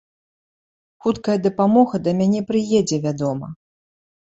Хуткая 1.07 1.37
дапамога 1.45 2.03
да 2.09 2.17
мяне 2.25 2.45
прыедзе, 2.51 3.05
вядома. 3.09 3.57